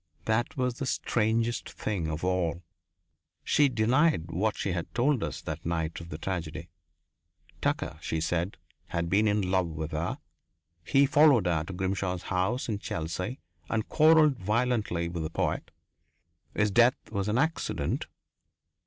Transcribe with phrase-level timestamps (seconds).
[0.25, 2.63] That was the strangest thing of all.
[3.43, 6.69] She denied what she had told us that night of the tragedy.
[7.61, 10.17] Tucker, she said, had been in love with her;
[10.83, 15.69] he followed her to Grimshaw's house in Chelsea and quarrelled violently with the poet.
[16.55, 18.07] His death was an accident.